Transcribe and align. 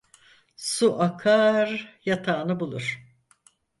Su 0.55 1.01
akar 1.03 1.99
yatağını 2.05 2.59
bulur. 2.59 3.01